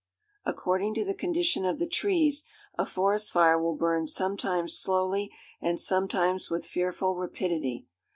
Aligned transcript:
According 0.45 0.95
to 0.95 1.05
the 1.05 1.13
condition 1.13 1.63
of 1.63 1.77
the 1.77 1.85
trees, 1.85 2.43
a 2.75 2.87
forest 2.87 3.31
fire 3.31 3.61
will 3.61 3.75
burn 3.75 4.07
sometimes 4.07 4.75
slowly 4.75 5.31
and 5.61 5.79
sometimes 5.79 6.49
with 6.49 6.65
fearful 6.65 7.13
rapidity. 7.13 7.85